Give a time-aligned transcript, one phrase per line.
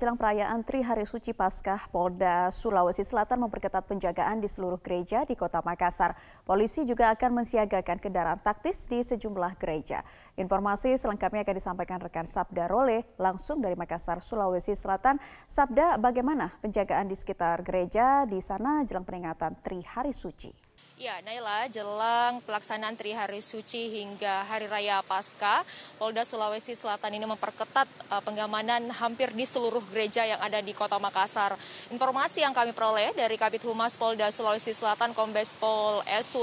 [0.00, 5.36] Jelang perayaan Tri Hari Suci Paskah, Polda Sulawesi Selatan memperketat penjagaan di seluruh gereja di
[5.36, 6.16] kota Makassar.
[6.48, 10.00] Polisi juga akan mensiagakan kendaraan taktis di sejumlah gereja.
[10.40, 15.20] Informasi selengkapnya akan disampaikan rekan Sabda Role langsung dari Makassar, Sulawesi Selatan.
[15.44, 20.59] Sabda, bagaimana penjagaan di sekitar gereja di sana jelang peringatan Tri Hari Suci?
[21.00, 25.64] Ya, Naila, jelang pelaksanaan Tri Hari Suci hingga Hari Raya Pasca,
[25.96, 31.00] Polda Sulawesi Selatan ini memperketat uh, pengamanan hampir di seluruh gereja yang ada di Kota
[31.00, 31.56] Makassar.
[31.88, 36.36] Informasi yang kami peroleh dari Kabit Humas Polda Sulawesi Selatan Kombes Pol S.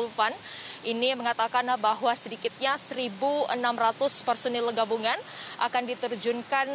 [0.87, 3.51] Ini mengatakan bahwa sedikitnya 1.600
[4.23, 5.19] personil gabungan
[5.59, 6.67] akan diterjunkan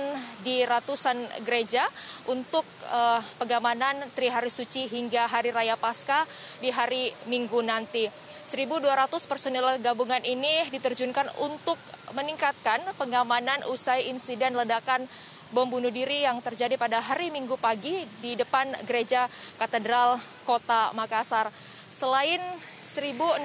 [0.45, 1.17] di ratusan
[1.49, 1.89] gereja
[2.29, 6.29] untuk uh, pengamanan Tri Hari Suci hingga Hari Raya Pasca
[6.61, 8.05] di hari Minggu nanti.
[8.53, 8.85] 1.200
[9.25, 11.81] personil gabungan ini diterjunkan untuk
[12.13, 15.09] meningkatkan pengamanan usai insiden ledakan
[15.57, 19.25] bom bunuh diri yang terjadi pada hari Minggu pagi di depan gereja
[19.57, 21.49] Katedral Kota Makassar.
[21.89, 22.41] Selain
[22.93, 23.41] 1.600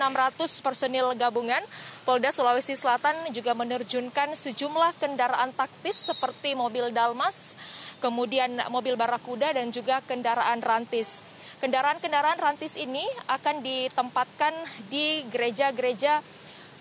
[0.59, 1.63] personil gabungan,
[2.03, 7.55] Polda Sulawesi Selatan juga menerjunkan sejumlah kendaraan taktis seperti mobil Dalmas,
[8.03, 11.23] kemudian mobil Barakuda dan juga kendaraan rantis.
[11.63, 14.53] Kendaraan-kendaraan rantis ini akan ditempatkan
[14.91, 16.21] di gereja-gereja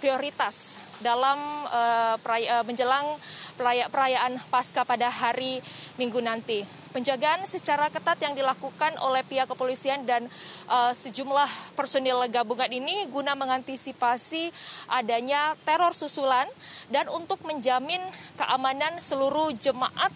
[0.03, 3.17] prioritas dalam uh, peraya, uh, menjelang
[3.57, 5.59] perayaan Pasca pada hari
[5.97, 6.63] Minggu nanti.
[6.93, 10.25] Penjagaan secara ketat yang dilakukan oleh pihak kepolisian dan
[10.65, 14.49] uh, sejumlah personil gabungan ini guna mengantisipasi
[14.89, 16.49] adanya teror susulan
[16.89, 18.01] dan untuk menjamin
[18.41, 20.13] keamanan seluruh jemaat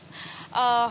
[0.57, 0.89] uh,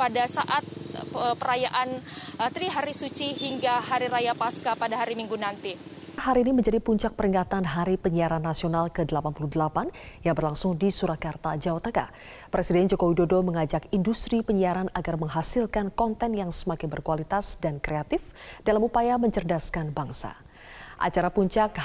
[0.00, 0.64] pada saat
[1.12, 2.00] perayaan
[2.40, 5.97] uh, Tri Hari Suci hingga Hari Raya Pasca pada hari Minggu nanti.
[6.18, 9.86] Hari ini menjadi puncak peringatan Hari Penyiaran Nasional ke-88
[10.26, 12.10] yang berlangsung di Surakarta, Jawa Tengah.
[12.50, 18.34] Presiden Joko Widodo mengajak industri penyiaran agar menghasilkan konten yang semakin berkualitas dan kreatif
[18.66, 20.34] dalam upaya mencerdaskan bangsa.
[20.98, 21.78] Acara puncak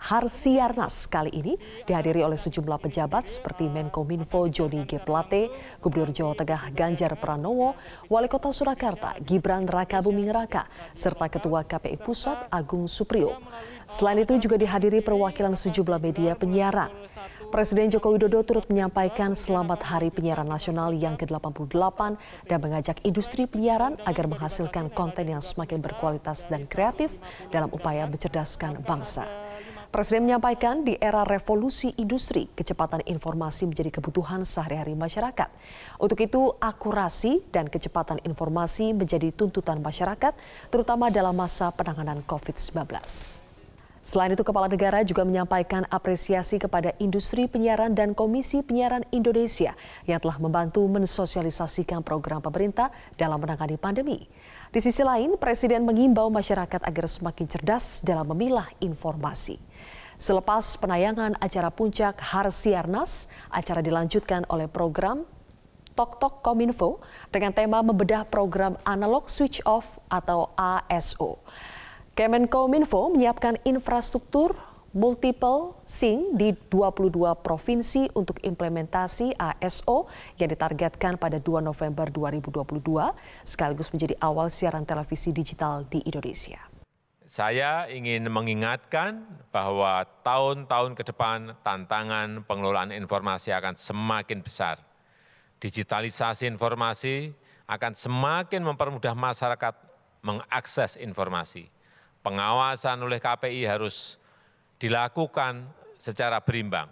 [0.00, 4.96] Harsiarnas kali ini dihadiri oleh sejumlah pejabat seperti Menkominfo Joni G.
[4.96, 5.52] Plate,
[5.84, 7.76] Gubernur Jawa Tengah Ganjar Pranowo,
[8.08, 10.64] Wali Kota Surakarta Gibran Raka Buming Raka,
[10.96, 13.36] serta Ketua KPI Pusat Agung Suprio.
[13.84, 16.88] Selain itu juga dihadiri perwakilan sejumlah media penyiaran.
[17.46, 22.18] Presiden Joko Widodo turut menyampaikan selamat Hari Penyiaran Nasional yang ke-88
[22.50, 27.14] dan mengajak industri penyiaran agar menghasilkan konten yang semakin berkualitas dan kreatif
[27.54, 29.30] dalam upaya mencerdaskan bangsa.
[29.94, 35.46] Presiden menyampaikan di era revolusi industri, kecepatan informasi menjadi kebutuhan sehari-hari masyarakat.
[36.02, 40.34] Untuk itu, akurasi dan kecepatan informasi menjadi tuntutan masyarakat,
[40.74, 43.45] terutama dalam masa penanganan COVID-19.
[44.06, 49.74] Selain itu, Kepala Negara juga menyampaikan apresiasi kepada industri penyiaran dan Komisi Penyiaran Indonesia
[50.06, 54.30] yang telah membantu mensosialisasikan program pemerintah dalam menangani pandemi.
[54.70, 59.58] Di sisi lain, Presiden mengimbau masyarakat agar semakin cerdas dalam memilah informasi.
[60.22, 65.26] Selepas penayangan acara puncak Harsiarnas, acara dilanjutkan oleh program
[65.98, 67.02] Tok Tok Kominfo
[67.34, 71.42] dengan tema membedah program analog switch off atau ASO.
[72.16, 74.56] Kemenkominfo menyiapkan infrastruktur
[74.96, 77.12] multiple SIM di 22
[77.44, 80.08] provinsi untuk implementasi ASO
[80.40, 82.80] yang ditargetkan pada 2 November 2022
[83.44, 86.56] sekaligus menjadi awal siaran televisi digital di Indonesia.
[87.28, 89.20] Saya ingin mengingatkan
[89.52, 94.80] bahwa tahun-tahun ke depan tantangan pengelolaan informasi akan semakin besar.
[95.60, 97.36] Digitalisasi informasi
[97.68, 99.76] akan semakin mempermudah masyarakat
[100.24, 101.75] mengakses informasi
[102.26, 104.18] pengawasan oleh KPI harus
[104.82, 105.62] dilakukan
[105.94, 106.90] secara berimbang.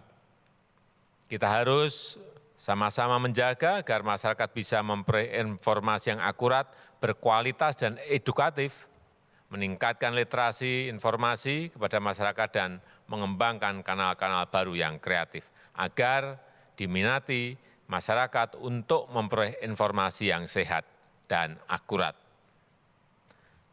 [1.26, 2.22] Kita harus
[2.54, 6.70] sama-sama menjaga agar masyarakat bisa memperoleh informasi yang akurat,
[7.02, 8.86] berkualitas, dan edukatif,
[9.50, 12.70] meningkatkan literasi informasi kepada masyarakat, dan
[13.10, 16.38] mengembangkan kanal-kanal baru yang kreatif, agar
[16.78, 17.58] diminati
[17.90, 20.86] masyarakat untuk memperoleh informasi yang sehat
[21.26, 22.23] dan akurat.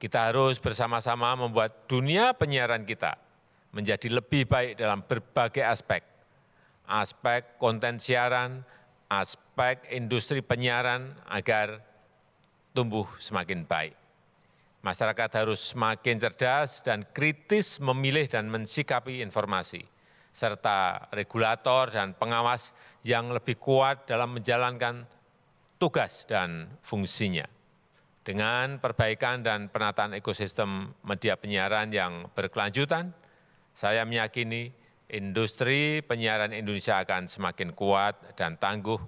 [0.01, 3.21] Kita harus bersama-sama membuat dunia penyiaran kita
[3.69, 6.01] menjadi lebih baik dalam berbagai aspek.
[6.89, 8.65] Aspek konten siaran,
[9.05, 11.85] aspek industri penyiaran agar
[12.73, 13.93] tumbuh semakin baik.
[14.81, 19.85] Masyarakat harus semakin cerdas dan kritis memilih dan mensikapi informasi,
[20.33, 22.73] serta regulator dan pengawas
[23.05, 25.05] yang lebih kuat dalam menjalankan
[25.77, 27.60] tugas dan fungsinya
[28.21, 33.13] dengan perbaikan dan penataan ekosistem media penyiaran yang berkelanjutan,
[33.73, 34.69] saya meyakini
[35.09, 38.99] industri penyiaran Indonesia akan semakin kuat dan tangguh,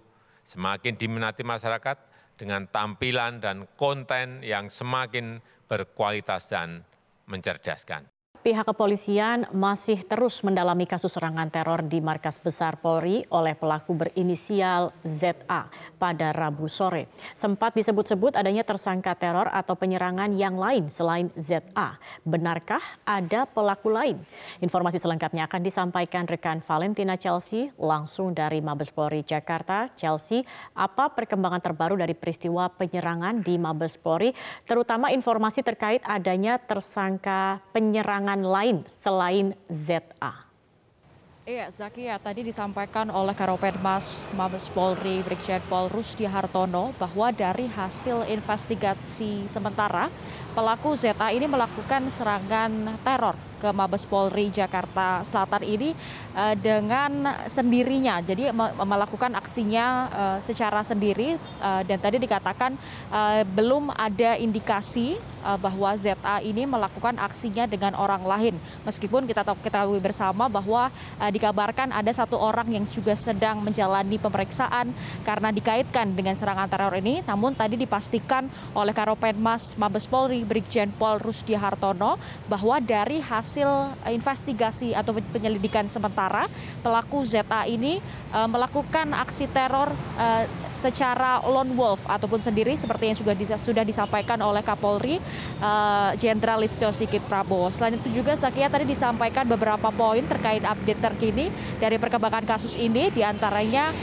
[0.44, 1.98] semakin diminati masyarakat,
[2.34, 5.40] dengan tampilan dan konten yang semakin
[5.70, 6.82] berkualitas dan
[7.30, 8.13] mencerdaskan.
[8.44, 14.92] Pihak kepolisian masih terus mendalami kasus serangan teror di markas besar Polri oleh pelaku berinisial
[15.00, 17.08] ZA pada Rabu sore.
[17.40, 21.96] Sempat disebut-sebut adanya tersangka teror atau penyerangan yang lain selain ZA.
[22.28, 24.20] Benarkah ada pelaku lain?
[24.60, 29.88] Informasi selengkapnya akan disampaikan rekan Valentina Chelsea langsung dari Mabes Polri Jakarta.
[29.96, 30.44] Chelsea,
[30.76, 34.36] apa perkembangan terbaru dari peristiwa penyerangan di Mabes Polri,
[34.68, 40.50] terutama informasi terkait adanya tersangka penyerangan lain selain ZA.
[41.44, 48.24] Iya, Zakia, tadi disampaikan oleh Karopenmas Mabes Polri Brigjen Pol Rusdi Hartono bahwa dari hasil
[48.32, 50.08] investigasi sementara,
[50.56, 55.96] pelaku ZA ini melakukan serangan teror ke Mabes Polri Jakarta Selatan ini
[56.36, 58.20] uh, dengan sendirinya.
[58.20, 58.52] Jadi
[58.84, 62.76] melakukan aksinya uh, secara sendiri uh, dan tadi dikatakan
[63.08, 65.16] uh, belum ada indikasi
[65.48, 68.56] uh, bahwa ZA ini melakukan aksinya dengan orang lain.
[68.84, 74.20] Meskipun kita tahu ketahui bersama bahwa uh, dikabarkan ada satu orang yang juga sedang menjalani
[74.20, 74.92] pemeriksaan
[75.24, 77.24] karena dikaitkan dengan serangan teror ini.
[77.24, 82.20] Namun tadi dipastikan oleh Karopenmas Mabes Polri Brigjen Pol Rusdi Hartono
[82.52, 83.70] bahwa dari hasil hasil
[84.10, 86.50] investigasi atau penyelidikan sementara
[86.82, 88.02] pelaku ZA ini
[88.34, 94.42] uh, melakukan aksi teror uh, secara lone wolf ataupun sendiri seperti yang sudah sudah disampaikan
[94.42, 95.22] oleh Kapolri
[96.20, 97.72] Jenderal Listio Sigit Prabowo.
[97.72, 103.14] Selain itu juga Sakia tadi disampaikan beberapa poin terkait update terkini dari perkembangan kasus ini
[103.14, 103.96] di antaranya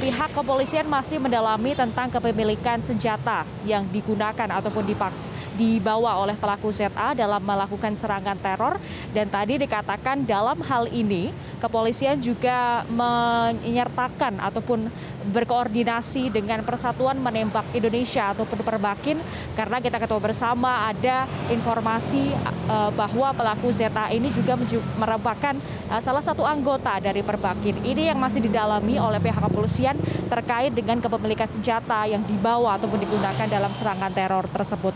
[0.00, 7.14] pihak kepolisian masih mendalami tentang kepemilikan senjata yang digunakan ataupun dipakai dibawa oleh pelaku ZA
[7.16, 8.80] dalam melakukan serangan teror
[9.12, 11.30] dan tadi dikatakan dalam hal ini
[11.62, 14.90] kepolisian juga menyertakan ataupun
[15.30, 19.22] berkoordinasi dengan Persatuan Menembak Indonesia ataupun Perbakin
[19.54, 22.34] karena kita ketahui bersama ada informasi
[22.66, 24.58] uh, bahwa pelaku ZA ini juga
[24.98, 25.54] merupakan
[25.86, 27.86] uh, salah satu anggota dari Perbakin.
[27.86, 29.94] Ini yang masih didalami oleh pihak kepolisian
[30.26, 34.94] terkait dengan kepemilikan senjata yang dibawa ataupun digunakan dalam serangan teror tersebut.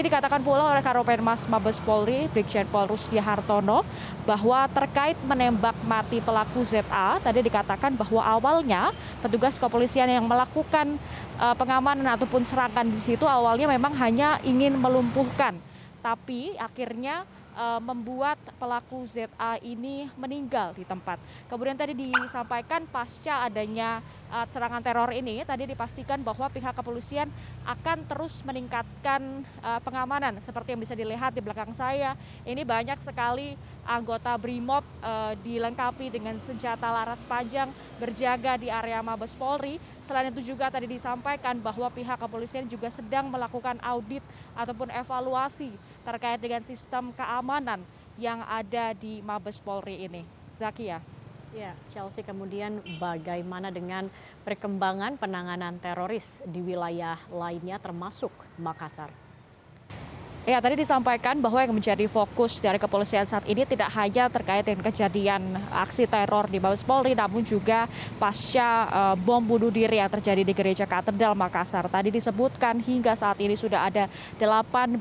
[0.00, 3.84] Dikatakan pula oleh Karopenmas Mabes Polri, Brigjen Pol Rusdi Hartono,
[4.24, 10.96] bahwa terkait menembak mati pelaku ZA, tadi dikatakan bahwa awalnya petugas kepolisian yang melakukan
[11.36, 15.58] uh, pengamanan ataupun serangan di situ awalnya memang hanya ingin melumpuhkan,
[16.00, 17.28] tapi akhirnya
[17.84, 21.20] membuat pelaku ZA ini meninggal di tempat.
[21.52, 24.00] Kemudian tadi disampaikan pasca adanya
[24.32, 27.28] uh, serangan teror ini, tadi dipastikan bahwa pihak kepolisian
[27.68, 32.16] akan terus meningkatkan uh, pengamanan seperti yang bisa dilihat di belakang saya.
[32.48, 33.52] Ini banyak sekali
[33.82, 34.84] anggota BRIMOB
[35.42, 37.66] dilengkapi dengan senjata laras panjang
[37.98, 39.82] berjaga di area Mabes Polri.
[39.98, 44.22] Selain itu juga tadi disampaikan bahwa pihak kepolisian juga sedang melakukan audit
[44.54, 45.74] ataupun evaluasi
[46.06, 47.82] terkait dengan sistem keamanan keamanan
[48.22, 50.22] yang ada di Mabes Polri ini.
[50.54, 51.02] Zakia.
[51.50, 54.06] Ya, Chelsea kemudian bagaimana dengan
[54.46, 58.30] perkembangan penanganan teroris di wilayah lainnya termasuk
[58.62, 59.10] Makassar?
[60.42, 64.82] Ya, tadi disampaikan bahwa yang menjadi fokus dari kepolisian saat ini tidak hanya terkait dengan
[64.90, 67.86] kejadian aksi teror di Mabes Polri, namun juga
[68.18, 71.86] pasca uh, bom bunuh diri yang terjadi di Gereja Katedral Makassar.
[71.86, 74.98] Tadi disebutkan hingga saat ini sudah ada 18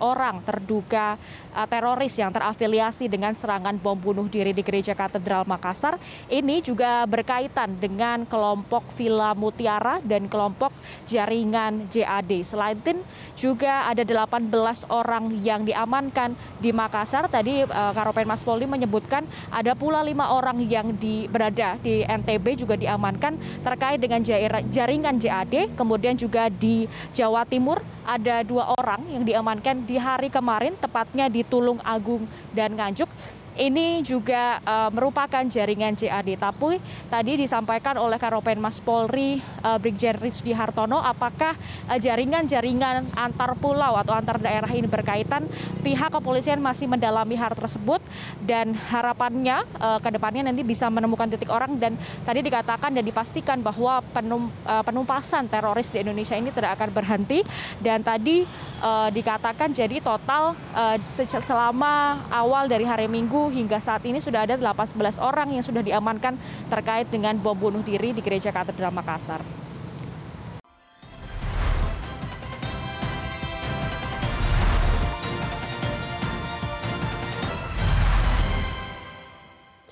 [0.00, 1.20] orang terduga
[1.52, 6.00] uh, teroris yang terafiliasi dengan serangan bom bunuh diri di Gereja Katedral Makassar.
[6.32, 10.72] Ini juga berkaitan dengan kelompok Villa Mutiara dan kelompok
[11.04, 12.40] jaringan JAD.
[12.40, 12.96] Selain itu
[13.36, 17.26] juga ada 18 orang yang diamankan di Makassar.
[17.26, 20.94] Tadi uh, Karopen Mas Polri menyebutkan ada pula lima orang yang
[21.26, 23.34] berada di NTB juga diamankan
[23.66, 24.22] terkait dengan
[24.70, 25.74] jaringan JAD.
[25.74, 31.44] Kemudian juga di Jawa Timur ada dua orang yang diamankan di hari kemarin, tepatnya di
[31.44, 32.24] Tulung Agung
[32.56, 33.08] dan Nganjuk
[33.58, 36.38] ini juga uh, merupakan jaringan JAD.
[36.38, 36.78] Tapi
[37.10, 41.58] tadi disampaikan oleh Karopen Mas Polri uh, Brigjen Rizdi Hartono apakah
[41.90, 45.50] uh, jaringan-jaringan antar pulau atau antar daerah ini berkaitan
[45.82, 47.98] pihak kepolisian masih mendalami hal tersebut
[48.46, 49.66] dan harapannya
[49.98, 54.52] ke depannya nanti bisa menemukan titik orang dan tadi dikatakan dan dipastikan bahwa penum,
[54.84, 57.40] penumpasan teroris di Indonesia ini tidak akan berhenti
[57.82, 58.44] dan tadi
[59.10, 60.54] dikatakan jadi total
[61.42, 66.38] selama awal dari hari Minggu hingga saat ini sudah ada 18 orang yang sudah diamankan
[66.68, 69.67] terkait dengan bom bunuh diri di Gereja Katedral Makassar.